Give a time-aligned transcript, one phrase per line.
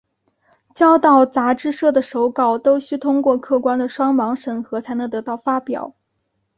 [0.73, 5.93] 交到杂志社的手稿都须通过客观的双盲审核才能得到发表。